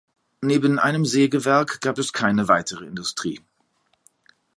Neben 0.41 0.79
einem 0.79 1.05
Sägewerk 1.05 1.79
gab 1.79 1.99
es 1.99 2.11
keine 2.11 2.47
weitere 2.47 2.85
Industrie. 2.87 3.39